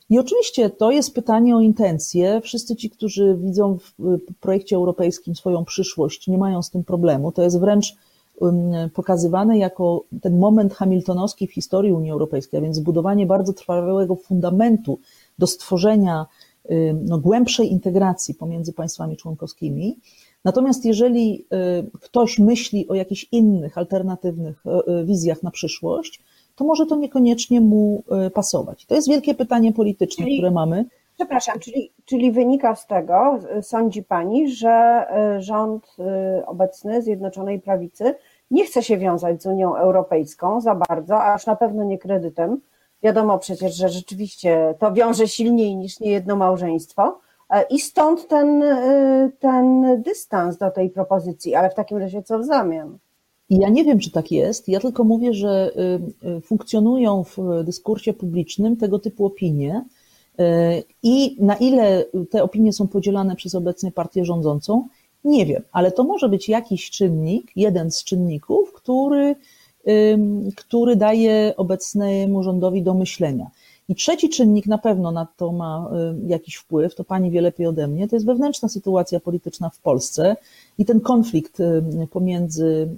I 0.10 0.20
oczywiście 0.20 0.70
to 0.70 0.92
jest 0.92 1.16
pytanie 1.16 1.56
o 1.56 1.62
intencje. 1.62 2.42
Wszyscy 2.42 2.76
ci, 2.76 2.90
którzy 2.90 3.38
widzą 3.44 3.78
w 3.78 3.94
projekcie 4.40 4.76
europejskim 4.76 5.36
swoją 5.36 5.66
przyszłość, 5.66 6.28
nie 6.28 6.38
mają 6.38 6.62
z 6.62 6.70
tym 6.70 6.84
problemu. 6.84 7.32
To 7.32 7.44
jest 7.44 7.60
wręcz 7.60 7.96
pokazywane 8.94 9.58
jako 9.58 10.04
ten 10.22 10.40
moment 10.40 10.74
hamiltonowski 10.74 11.48
w 11.48 11.54
historii 11.54 11.92
Unii 11.92 12.12
Europejskiej, 12.12 12.58
a 12.58 12.62
więc 12.62 12.76
zbudowanie 12.76 13.26
bardzo 13.26 13.54
trwałego 13.54 14.16
fundamentu 14.16 15.00
do 15.40 15.48
stworzenia 15.48 16.26
no, 17.06 17.18
głębszej 17.18 17.72
integracji 17.72 18.36
pomiędzy 18.36 18.74
państwami 18.74 19.18
członkowskimi. 19.18 19.98
Natomiast 20.44 20.86
jeżeli 20.86 21.46
ktoś 22.02 22.40
myśli 22.40 22.88
o 22.88 22.96
jakichś 22.96 23.28
innych, 23.32 23.78
alternatywnych 23.78 24.64
wizjach 25.06 25.44
na 25.44 25.52
przyszłość, 25.52 26.22
to 26.56 26.64
może 26.64 26.86
to 26.86 26.96
niekoniecznie 26.96 27.62
mu 27.62 28.04
pasować. 28.34 28.86
To 28.86 28.96
jest 28.96 29.10
wielkie 29.10 29.36
pytanie 29.36 29.74
polityczne, 29.74 30.26
czyli, 30.26 30.38
które 30.38 30.52
mamy. 30.52 30.86
Przepraszam, 31.16 31.60
czyli, 31.60 31.92
czyli 32.06 32.32
wynika 32.32 32.76
z 32.76 32.88
tego, 32.88 33.40
sądzi 33.62 34.04
Pani, 34.04 34.50
że 34.50 35.06
rząd 35.40 35.98
obecny 36.46 37.02
Zjednoczonej 37.02 37.60
Prawicy 37.60 38.16
nie 38.52 38.66
chce 38.66 38.84
się 38.84 38.98
wiązać 38.98 39.44
z 39.44 39.46
Unią 39.46 39.76
Europejską 39.76 40.62
za 40.62 40.76
bardzo, 40.76 41.24
aż 41.24 41.46
na 41.46 41.56
pewno 41.56 41.84
nie 41.84 41.98
kredytem. 41.98 42.62
Wiadomo 43.04 43.40
przecież, 43.40 43.76
że 43.76 43.90
rzeczywiście 43.90 44.76
to 44.80 44.94
wiąże 44.94 45.28
silniej 45.28 45.76
niż 45.76 46.00
niejedno 46.00 46.36
małżeństwo. 46.36 47.20
I 47.70 47.80
stąd 47.80 48.28
ten, 48.28 48.64
ten 49.40 49.86
dystans 50.02 50.58
do 50.58 50.72
tej 50.72 50.90
propozycji, 50.90 51.56
ale 51.56 51.70
w 51.70 51.76
takim 51.76 51.98
razie 51.98 52.24
co 52.24 52.40
w 52.40 52.46
zamian? 52.46 52.98
Ja 53.50 53.70
nie 53.70 53.84
wiem, 53.84 54.00
czy 54.00 54.12
tak 54.12 54.32
jest. 54.32 54.70
Ja 54.70 54.80
tylko 54.80 55.04
mówię, 55.04 55.34
że 55.34 55.72
funkcjonują 56.44 57.24
w 57.24 57.38
dyskursie 57.64 58.14
publicznym 58.14 58.78
tego 58.78 59.00
typu 59.00 59.26
opinie 59.26 59.86
i 61.04 61.38
na 61.40 61.56
ile 61.56 62.06
te 62.30 62.44
opinie 62.44 62.74
są 62.74 62.88
podzielane 62.88 63.36
przez 63.36 63.56
obecnie 63.56 63.92
partię 63.92 64.26
rządzącą, 64.26 64.88
nie 65.24 65.46
wiem, 65.46 65.64
ale 65.72 65.92
to 65.92 66.04
może 66.04 66.30
być 66.30 66.50
jakiś 66.50 66.90
czynnik, 66.90 67.52
jeden 67.56 67.92
z 67.92 68.04
czynników, 68.04 68.74
który, 68.74 69.36
który 70.56 70.96
daje 70.96 71.54
obecnemu 71.58 72.44
rządowi 72.44 72.82
do 72.82 72.94
myślenia. 72.94 73.48
I 73.90 73.96
trzeci 73.96 74.30
czynnik 74.30 74.68
na 74.68 74.78
pewno 74.78 75.12
na 75.12 75.28
to 75.38 75.52
ma 75.52 75.92
jakiś 76.28 76.56
wpływ, 76.56 76.96
to 76.96 77.04
pani 77.04 77.32
wie 77.32 77.42
lepiej 77.42 77.68
ode 77.68 77.88
mnie, 77.88 78.08
to 78.08 78.16
jest 78.16 78.26
wewnętrzna 78.26 78.70
sytuacja 78.70 79.20
polityczna 79.20 79.70
w 79.70 79.80
Polsce 79.80 80.36
i 80.78 80.86
ten 80.86 81.00
konflikt 81.00 81.58
pomiędzy 82.12 82.90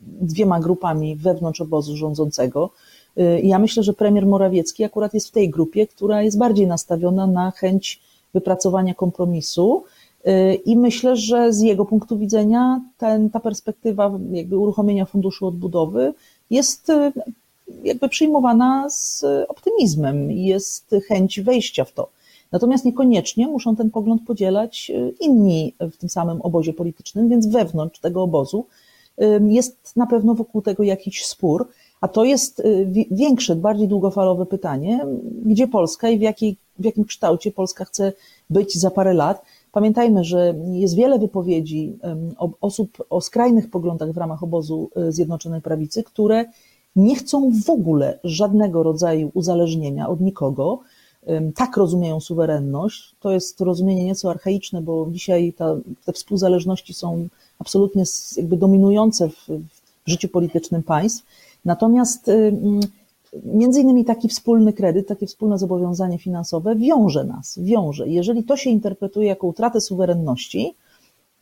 dwiema 0.00 0.60
grupami 0.60 1.16
wewnątrz 1.16 1.60
obozu 1.60 1.96
rządzącego. 1.96 2.70
Ja 3.42 3.58
myślę, 3.58 3.82
że 3.82 3.92
premier 3.92 4.26
Morawiecki 4.26 4.84
akurat 4.84 5.14
jest 5.14 5.28
w 5.28 5.32
tej 5.32 5.50
grupie, 5.50 5.86
która 5.86 6.22
jest 6.22 6.38
bardziej 6.38 6.66
nastawiona 6.66 7.26
na 7.26 7.50
chęć 7.50 8.00
wypracowania 8.34 8.94
kompromisu, 8.94 9.84
i 10.64 10.76
myślę, 10.76 11.16
że 11.16 11.52
z 11.52 11.60
jego 11.60 11.84
punktu 11.84 12.18
widzenia 12.18 12.80
ten, 12.98 13.30
ta 13.30 13.40
perspektywa 13.40 14.18
jakby 14.30 14.58
uruchomienia 14.58 15.04
funduszu 15.04 15.46
odbudowy 15.46 16.14
jest 16.50 16.92
jakby 17.84 18.08
przyjmowana 18.08 18.90
z 18.90 19.24
optymizmem 19.48 20.32
i 20.32 20.44
jest 20.44 20.94
chęć 21.08 21.40
wejścia 21.40 21.84
w 21.84 21.92
to. 21.92 22.08
Natomiast 22.52 22.84
niekoniecznie 22.84 23.48
muszą 23.48 23.76
ten 23.76 23.90
pogląd 23.90 24.22
podzielać 24.26 24.92
inni 25.20 25.74
w 25.80 25.96
tym 25.96 26.08
samym 26.08 26.42
obozie 26.42 26.72
politycznym, 26.72 27.28
więc 27.28 27.46
wewnątrz 27.46 28.00
tego 28.00 28.22
obozu 28.22 28.66
jest 29.48 29.96
na 29.96 30.06
pewno 30.06 30.34
wokół 30.34 30.62
tego 30.62 30.82
jakiś 30.82 31.26
spór, 31.26 31.68
a 32.00 32.08
to 32.08 32.24
jest 32.24 32.62
większe, 33.10 33.56
bardziej 33.56 33.88
długofalowe 33.88 34.46
pytanie, 34.46 35.06
gdzie 35.44 35.68
Polska 35.68 36.08
i 36.08 36.18
w, 36.18 36.20
jakiej, 36.20 36.56
w 36.78 36.84
jakim 36.84 37.04
kształcie 37.04 37.52
Polska 37.52 37.84
chce 37.84 38.12
być 38.50 38.78
za 38.78 38.90
parę 38.90 39.14
lat. 39.14 39.42
Pamiętajmy, 39.72 40.24
że 40.24 40.54
jest 40.72 40.94
wiele 40.94 41.18
wypowiedzi 41.18 41.98
osób 42.60 43.04
o 43.10 43.20
skrajnych 43.20 43.70
poglądach 43.70 44.12
w 44.12 44.16
ramach 44.16 44.42
obozu 44.42 44.90
e, 44.96 45.12
Zjednoczonej 45.12 45.60
Prawicy, 45.60 46.02
które 46.02 46.44
nie 46.98 47.16
chcą 47.16 47.50
w 47.66 47.70
ogóle 47.70 48.18
żadnego 48.24 48.82
rodzaju 48.82 49.30
uzależnienia 49.34 50.08
od 50.08 50.20
nikogo. 50.20 50.78
Tak 51.54 51.76
rozumieją 51.76 52.20
suwerenność. 52.20 53.14
To 53.20 53.30
jest 53.30 53.60
rozumienie 53.60 54.04
nieco 54.04 54.30
archaiczne, 54.30 54.82
bo 54.82 55.06
dzisiaj 55.10 55.52
ta, 55.52 55.76
te 56.04 56.12
współzależności 56.12 56.94
są 56.94 57.28
absolutnie 57.58 58.04
jakby 58.36 58.56
dominujące 58.56 59.28
w, 59.28 59.48
w 60.06 60.10
życiu 60.10 60.28
politycznym 60.28 60.82
państw. 60.82 61.26
Natomiast 61.64 62.30
między 63.44 63.80
innymi 63.80 64.04
taki 64.04 64.28
wspólny 64.28 64.72
kredyt, 64.72 65.08
takie 65.08 65.26
wspólne 65.26 65.58
zobowiązanie 65.58 66.18
finansowe 66.18 66.76
wiąże 66.76 67.24
nas, 67.24 67.58
wiąże. 67.58 68.08
Jeżeli 68.08 68.44
to 68.44 68.56
się 68.56 68.70
interpretuje 68.70 69.28
jako 69.28 69.46
utratę 69.46 69.80
suwerenności, 69.80 70.74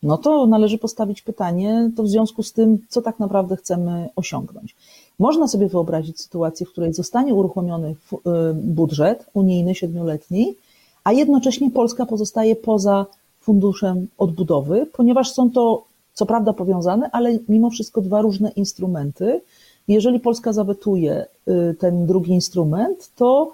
no 0.03 0.17
to 0.17 0.47
należy 0.47 0.77
postawić 0.77 1.21
pytanie, 1.21 1.91
to 1.95 2.03
w 2.03 2.07
związku 2.07 2.43
z 2.43 2.53
tym, 2.53 2.77
co 2.89 3.01
tak 3.01 3.19
naprawdę 3.19 3.55
chcemy 3.55 4.09
osiągnąć. 4.15 4.75
Można 5.19 5.47
sobie 5.47 5.67
wyobrazić 5.67 6.21
sytuację, 6.21 6.65
w 6.65 6.71
której 6.71 6.93
zostanie 6.93 7.33
uruchomiony 7.33 7.89
y, 7.89 8.15
budżet 8.53 9.25
unijny 9.33 9.75
siedmioletni, 9.75 10.55
a 11.03 11.13
jednocześnie 11.13 11.71
Polska 11.71 12.05
pozostaje 12.05 12.55
poza 12.55 13.05
funduszem 13.41 14.07
odbudowy, 14.17 14.85
ponieważ 14.93 15.31
są 15.31 15.51
to 15.51 15.83
co 16.13 16.25
prawda 16.25 16.53
powiązane, 16.53 17.09
ale 17.11 17.39
mimo 17.49 17.69
wszystko 17.69 18.01
dwa 18.01 18.21
różne 18.21 18.49
instrumenty, 18.49 19.41
jeżeli 19.87 20.19
Polska 20.19 20.53
zawetuje 20.53 21.25
y, 21.47 21.75
ten 21.79 22.05
drugi 22.05 22.31
instrument, 22.31 23.09
to 23.15 23.51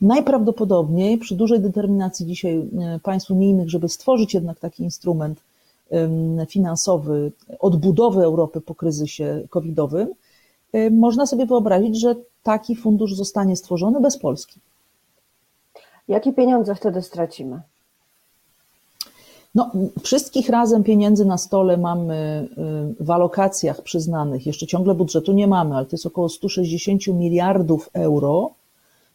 najprawdopodobniej 0.00 1.18
przy 1.18 1.34
dużej 1.34 1.60
determinacji 1.60 2.26
dzisiaj 2.26 2.58
y, 2.58 3.00
państw 3.02 3.30
unijnych, 3.30 3.70
żeby 3.70 3.88
stworzyć 3.88 4.34
jednak 4.34 4.58
taki 4.58 4.82
instrument 4.82 5.40
finansowy 6.48 7.32
odbudowy 7.60 8.24
Europy 8.24 8.60
po 8.60 8.74
kryzysie 8.74 9.42
covidowym, 9.50 10.08
można 10.90 11.26
sobie 11.26 11.46
wyobrazić, 11.46 12.00
że 12.00 12.14
taki 12.42 12.76
fundusz 12.76 13.14
zostanie 13.14 13.56
stworzony 13.56 14.00
bez 14.00 14.18
Polski. 14.18 14.60
Jakie 16.08 16.32
pieniądze 16.32 16.74
wtedy 16.74 17.02
stracimy? 17.02 17.60
No, 19.54 19.70
wszystkich 20.02 20.48
razem 20.48 20.84
pieniędzy 20.84 21.24
na 21.24 21.38
stole 21.38 21.76
mamy 21.76 22.48
y, 23.00 23.04
w 23.04 23.10
alokacjach 23.10 23.82
przyznanych. 23.82 24.46
Jeszcze 24.46 24.66
ciągle 24.66 24.94
budżetu 24.94 25.32
nie 25.32 25.46
mamy, 25.46 25.74
ale 25.76 25.86
to 25.86 25.92
jest 25.92 26.06
około 26.06 26.28
160 26.28 27.06
miliardów 27.06 27.90
euro. 27.92 28.50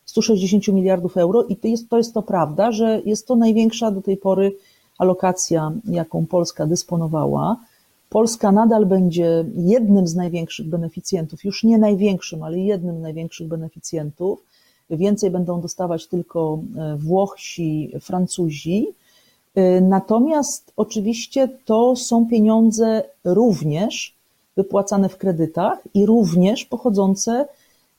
160 0.06 0.68
miliardów 0.68 1.18
euro 1.18 1.44
i 1.44 1.56
to 1.56 1.68
jest, 1.68 1.90
to 1.90 1.98
jest 1.98 2.14
to 2.14 2.22
prawda, 2.22 2.72
że 2.72 3.02
jest 3.06 3.28
to 3.28 3.36
największa 3.36 3.92
do 3.92 4.02
tej 4.02 4.18
pory 4.18 4.56
alokacja, 4.98 5.72
jaką 5.86 6.26
Polska 6.26 6.66
dysponowała. 6.66 7.58
Polska 8.16 8.52
nadal 8.52 8.86
będzie 8.86 9.46
jednym 9.56 10.08
z 10.08 10.16
największych 10.16 10.70
beneficjentów, 10.70 11.44
już 11.44 11.64
nie 11.64 11.78
największym, 11.78 12.44
ale 12.44 12.60
jednym 12.60 13.00
z 13.00 13.02
największych 13.02 13.48
beneficjentów. 13.48 14.44
Więcej 14.90 15.32
będą 15.32 15.62
dostawać 15.62 16.08
tylko 16.08 16.60
e, 16.78 16.98
Włosi, 16.98 17.92
Francuzi. 18.02 18.88
Y, 19.58 19.82
natomiast 19.82 20.72
oczywiście 20.78 21.50
to 21.66 21.96
są 21.96 22.28
pieniądze 22.28 23.04
również 23.24 24.16
wypłacane 24.56 25.10
w 25.10 25.18
kredytach 25.18 25.80
i 25.94 26.06
również 26.06 26.66
pochodzące 26.66 27.48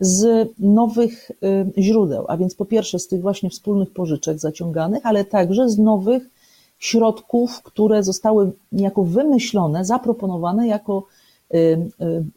z 0.01 0.49
nowych 0.59 1.31
y, 1.79 1.83
źródeł, 1.83 2.25
a 2.29 2.37
więc 2.37 2.55
po 2.55 2.65
pierwsze 2.65 2.99
z 2.99 3.09
tych 3.09 3.21
właśnie 3.21 3.51
wspólnych 3.51 3.91
pożyczek 3.91 4.39
zaciąganych, 4.39 5.07
ale 5.07 5.25
także 5.25 5.69
z 5.69 5.79
nowych 5.79 6.31
środków, 6.79 7.63
które 7.63 8.03
zostały 8.03 8.53
niejako 8.73 9.05
wymyślone, 9.05 9.85
zaproponowane 9.85 10.67
jako 10.67 11.07
y, 11.55 11.91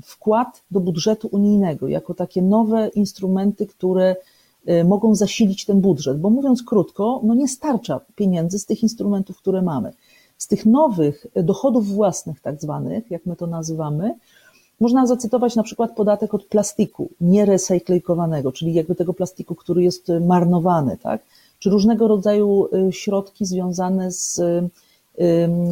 wkład 0.04 0.62
do 0.72 0.80
budżetu 0.80 1.30
unijnego, 1.32 1.88
jako 1.88 2.14
takie 2.14 2.42
nowe 2.42 2.88
instrumenty, 2.88 3.68
które 3.68 4.16
Y, 4.70 4.84
mogą 4.84 5.16
zasilić 5.16 5.66
ten 5.66 5.82
budżet, 5.82 6.20
bo 6.20 6.30
mówiąc 6.30 6.64
krótko, 6.64 7.22
no 7.24 7.36
nie 7.36 7.48
starcza 7.48 8.02
pieniędzy 8.16 8.60
z 8.60 8.66
tych 8.66 8.84
instrumentów, 8.84 9.38
które 9.38 9.62
mamy. 9.62 9.94
Z 10.38 10.48
tych 10.48 10.66
nowych 10.66 11.28
dochodów 11.36 11.88
własnych, 11.88 12.42
tak 12.42 12.62
zwanych, 12.62 13.12
jak 13.12 13.26
my 13.26 13.36
to 13.36 13.48
nazywamy, 13.48 14.16
można 14.80 15.08
zacytować 15.08 15.56
na 15.56 15.64
przykład 15.64 15.96
podatek 15.96 16.34
od 16.34 16.46
plastiku 16.46 17.10
nierecyklingowanego, 17.22 18.52
czyli 18.52 18.74
jakby 18.74 18.96
tego 18.96 19.14
plastiku, 19.14 19.56
który 19.56 19.84
jest 19.84 20.08
marnowany, 20.22 20.98
tak? 20.98 21.22
Czy 21.60 21.70
różnego 21.70 22.08
rodzaju 22.08 22.68
y, 22.88 22.92
środki 22.92 23.46
związane 23.46 24.12
z 24.12 24.42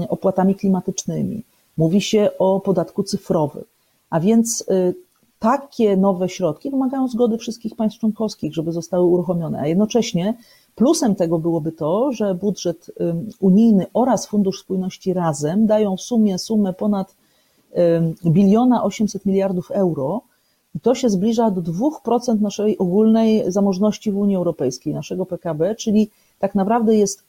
opłatami 0.10 0.56
klimatycznymi, 0.56 1.44
mówi 1.78 2.02
się 2.02 2.30
o 2.40 2.60
podatku 2.60 3.04
cyfrowym. 3.04 3.64
A 4.10 4.20
więc 4.20 4.66
takie 5.40 5.98
nowe 5.98 6.30
środki 6.30 6.72
wymagają 6.72 7.08
zgody 7.08 7.38
wszystkich 7.38 7.76
państw 7.76 8.00
członkowskich, 8.00 8.54
żeby 8.54 8.72
zostały 8.72 9.06
uruchomione, 9.06 9.60
a 9.60 9.68
jednocześnie 9.68 10.38
plusem 10.76 11.16
tego 11.16 11.40
byłoby 11.40 11.72
to, 11.72 12.12
że 12.12 12.36
budżet 12.36 12.92
unijny 13.40 13.86
oraz 13.94 14.28
Fundusz 14.28 14.60
Spójności 14.60 15.14
razem 15.14 15.66
dają 15.68 15.98
w 15.98 16.02
sumie 16.02 16.40
sumę 16.40 16.74
ponad 16.74 17.16
biliona 18.26 18.84
800 18.84 19.26
miliardów 19.26 19.72
euro, 19.72 20.22
i 20.76 20.80
to 20.80 20.96
się 20.96 21.10
zbliża 21.10 21.52
do 21.52 21.62
2% 21.62 22.42
naszej 22.42 22.78
ogólnej 22.78 23.52
zamożności 23.52 24.12
w 24.12 24.18
Unii 24.18 24.36
Europejskiej, 24.36 24.94
naszego 24.94 25.26
PKB, 25.26 25.76
czyli 25.76 26.10
tak 26.40 26.56
naprawdę 26.56 26.96
jest 26.96 27.24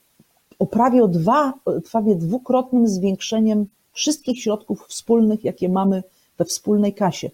o 0.58 0.66
prawie 0.66 1.08
dwa, 1.08 1.52
prawie 1.92 2.14
dwukrotnym 2.14 2.88
zwiększeniem 2.88 3.66
wszystkich 3.92 4.42
środków 4.42 4.86
wspólnych, 4.88 5.44
jakie 5.44 5.68
mamy 5.68 6.02
we 6.38 6.44
wspólnej 6.44 6.94
kasie. 6.94 7.30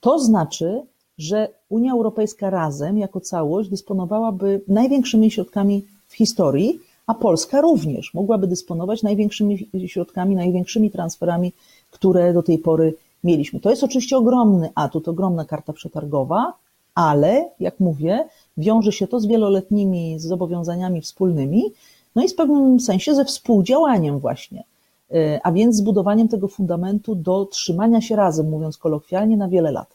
To 0.00 0.18
znaczy, 0.18 0.82
że 1.18 1.48
Unia 1.68 1.92
Europejska 1.92 2.50
razem, 2.50 2.98
jako 2.98 3.20
całość, 3.20 3.70
dysponowałaby 3.70 4.60
największymi 4.68 5.30
środkami 5.30 5.84
w 6.08 6.14
historii, 6.14 6.80
a 7.06 7.14
Polska 7.14 7.60
również 7.60 8.14
mogłaby 8.14 8.46
dysponować 8.46 9.02
największymi 9.02 9.70
środkami, 9.86 10.36
największymi 10.36 10.90
transferami, 10.90 11.52
które 11.90 12.32
do 12.32 12.42
tej 12.42 12.58
pory 12.58 12.94
mieliśmy. 13.24 13.60
To 13.60 13.70
jest 13.70 13.84
oczywiście 13.84 14.16
ogromny 14.16 14.70
atut, 14.74 15.08
ogromna 15.08 15.44
karta 15.44 15.72
przetargowa, 15.72 16.52
ale 16.94 17.50
jak 17.60 17.80
mówię, 17.80 18.28
wiąże 18.56 18.92
się 18.92 19.06
to 19.06 19.20
z 19.20 19.26
wieloletnimi 19.26 20.18
zobowiązaniami 20.18 21.00
wspólnymi, 21.00 21.72
no 22.16 22.24
i 22.24 22.28
w 22.28 22.34
pewnym 22.34 22.80
sensie 22.80 23.14
ze 23.14 23.24
współdziałaniem 23.24 24.18
właśnie, 24.18 24.64
e, 25.10 25.40
a 25.42 25.52
więc 25.52 25.76
zbudowaniem 25.76 26.28
tego 26.28 26.48
fundamentu 26.48 27.14
do 27.14 27.44
trzymania 27.46 28.00
się 28.00 28.16
razem, 28.16 28.48
mówiąc 28.48 28.78
kolokwialnie, 28.78 29.36
na 29.36 29.48
wiele 29.48 29.72
lat. 29.72 29.94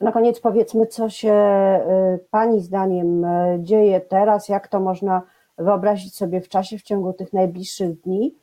Na 0.00 0.12
koniec 0.12 0.40
powiedzmy, 0.40 0.86
co 0.86 1.10
się 1.10 1.32
e, 1.32 2.18
Pani 2.30 2.60
zdaniem 2.60 3.24
e, 3.24 3.58
dzieje 3.60 4.00
teraz, 4.00 4.48
jak 4.48 4.68
to 4.68 4.80
można 4.80 5.22
wyobrazić 5.58 6.14
sobie 6.14 6.40
w 6.40 6.48
czasie, 6.48 6.78
w 6.78 6.82
ciągu 6.82 7.12
tych 7.12 7.32
najbliższych 7.32 8.00
dni. 8.00 8.34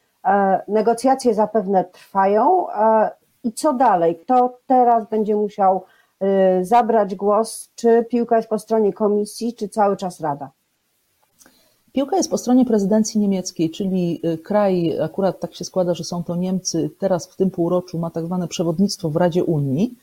Negocjacje 0.67 1.33
zapewne 1.33 1.85
trwają. 1.85 2.65
I 3.43 3.53
co 3.53 3.73
dalej? 3.73 4.15
Kto 4.15 4.57
teraz 4.67 5.09
będzie 5.09 5.35
musiał 5.35 5.83
zabrać 6.61 7.15
głos? 7.15 7.69
Czy 7.75 8.05
piłka 8.09 8.37
jest 8.37 8.49
po 8.49 8.59
stronie 8.59 8.93
komisji, 8.93 9.53
czy 9.53 9.69
cały 9.69 9.97
czas 9.97 10.19
Rada? 10.19 10.49
Piłka 11.93 12.17
jest 12.17 12.29
po 12.29 12.37
stronie 12.37 12.65
prezydencji 12.65 13.19
niemieckiej, 13.19 13.69
czyli 13.69 14.19
y, 14.25 14.37
kraj, 14.37 14.99
akurat 15.01 15.39
tak 15.39 15.55
się 15.55 15.65
składa, 15.65 15.93
że 15.93 16.03
są 16.03 16.23
to 16.23 16.35
Niemcy, 16.35 16.89
teraz 16.99 17.27
w 17.27 17.35
tym 17.35 17.51
półroczu 17.51 17.99
ma 17.99 18.09
tak 18.09 18.25
zwane 18.25 18.47
przewodnictwo 18.47 19.09
w 19.09 19.15
Radzie 19.15 19.43
Unii 19.43 19.93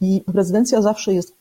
i 0.00 0.22
prezydencja 0.32 0.82
zawsze 0.82 1.14
jest, 1.14 1.36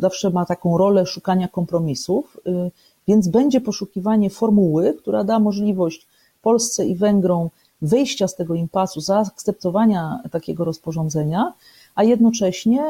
zawsze 0.00 0.30
ma 0.30 0.46
taką 0.46 0.78
rolę 0.78 1.06
szukania 1.06 1.48
kompromisów, 1.48 2.40
y, 2.46 2.70
więc 3.08 3.28
będzie 3.28 3.60
poszukiwanie 3.60 4.30
formuły, 4.30 4.94
która 4.94 5.24
da 5.24 5.38
możliwość 5.38 6.06
Polsce 6.46 6.86
i 6.86 6.94
Węgrom 6.94 7.48
wyjścia 7.82 8.28
z 8.28 8.34
tego 8.34 8.54
impasu, 8.54 9.00
zaakceptowania 9.00 10.20
takiego 10.30 10.64
rozporządzenia, 10.64 11.52
a 11.94 12.04
jednocześnie 12.04 12.82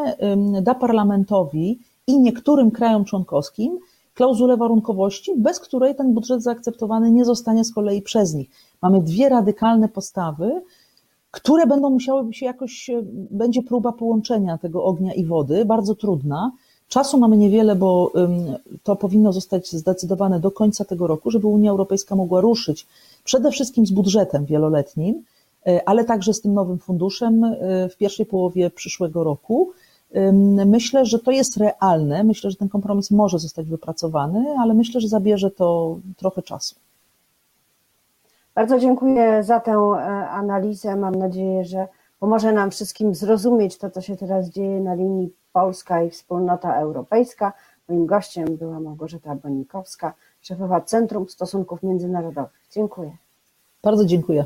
da 0.62 0.74
parlamentowi 0.74 1.78
i 2.06 2.18
niektórym 2.20 2.70
krajom 2.70 3.04
członkowskim 3.04 3.78
klauzulę 4.14 4.56
warunkowości, 4.56 5.32
bez 5.36 5.60
której 5.60 5.94
ten 5.94 6.14
budżet 6.14 6.42
zaakceptowany 6.42 7.10
nie 7.10 7.24
zostanie 7.24 7.64
z 7.64 7.74
kolei 7.74 8.02
przez 8.02 8.34
nich. 8.34 8.48
Mamy 8.82 9.00
dwie 9.00 9.28
radykalne 9.28 9.88
postawy, 9.88 10.62
które 11.30 11.66
będą 11.66 11.90
musiały 11.90 12.34
się 12.34 12.46
jakoś, 12.46 12.90
będzie 13.30 13.62
próba 13.62 13.92
połączenia 13.92 14.58
tego 14.58 14.84
ognia 14.84 15.14
i 15.14 15.24
wody, 15.24 15.64
bardzo 15.64 15.94
trudna. 15.94 16.52
Czasu 16.88 17.18
mamy 17.18 17.36
niewiele, 17.36 17.76
bo 17.76 18.12
to 18.82 18.96
powinno 18.96 19.32
zostać 19.32 19.72
zdecydowane 19.72 20.40
do 20.40 20.50
końca 20.50 20.84
tego 20.84 21.06
roku, 21.06 21.30
żeby 21.30 21.46
Unia 21.46 21.70
Europejska 21.70 22.16
mogła 22.16 22.40
ruszyć 22.40 22.86
przede 23.26 23.50
wszystkim 23.50 23.86
z 23.86 23.90
budżetem 23.90 24.44
wieloletnim, 24.44 25.24
e, 25.66 25.88
ale 25.88 26.04
także 26.04 26.34
z 26.34 26.40
tym 26.40 26.54
nowym 26.54 26.78
funduszem 26.78 27.44
e, 27.44 27.88
w 27.88 27.96
pierwszej 27.96 28.26
połowie 28.26 28.70
przyszłego 28.70 29.24
roku. 29.24 29.72
Myślę, 30.66 31.06
że 31.06 31.18
to 31.18 31.30
jest 31.30 31.56
realne. 31.56 32.24
Myślę, 32.24 32.50
że 32.50 32.56
ten 32.56 32.68
kompromis 32.68 33.10
może 33.10 33.38
zostać 33.38 33.66
wypracowany, 33.68 34.44
ale 34.58 34.74
myślę, 34.74 35.00
że 35.00 35.08
zabierze 35.08 35.50
to 35.50 35.98
trochę 36.16 36.42
czasu. 36.42 36.74
Bardzo 38.54 38.78
dziękuję 38.78 39.42
za 39.44 39.60
tę 39.60 39.72
e, 39.72 40.28
analizę. 40.28 40.96
Mam 40.96 41.14
nadzieję, 41.14 41.64
że 41.64 41.88
pomoże 42.20 42.52
nam 42.52 42.70
wszystkim 42.70 43.14
zrozumieć 43.14 43.78
to, 43.78 43.90
co 43.90 44.00
się 44.00 44.16
teraz 44.16 44.48
dzieje 44.48 44.80
na 44.80 44.94
linii 44.94 45.32
Polska 45.52 46.02
i 46.02 46.10
Wspólnota 46.10 46.76
Europejska. 46.80 47.52
Moim 47.88 48.06
gościem 48.06 48.56
była 48.56 48.80
Małgorzata 48.80 49.34
Bonikowska, 49.34 50.14
szefowa 50.46 50.80
Centrum 50.80 51.28
Stosunków 51.28 51.82
Międzynarodowych. 51.82 52.60
Dziękuję. 52.70 53.16
Bardzo 53.82 54.04
dziękuję. 54.04 54.44